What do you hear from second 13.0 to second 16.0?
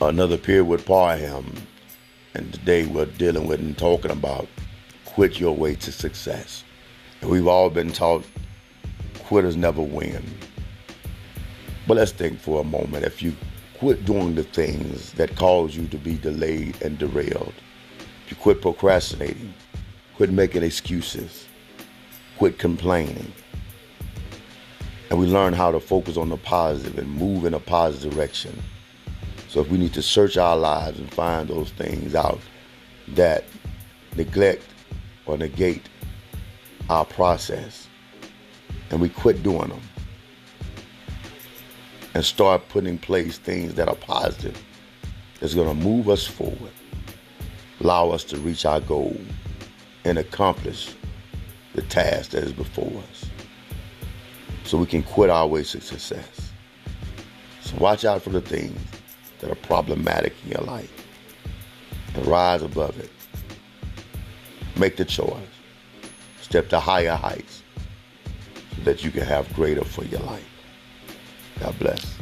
If you quit doing the things that cause you to